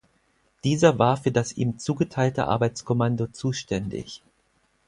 Dieser 0.63 0.97
war 0.97 1.15
für 1.15 1.31
das 1.31 1.51
ihm 1.53 1.77
zugeteilte 1.77 2.47
Arbeitskommando 2.47 3.27
zuständig. 3.27 4.23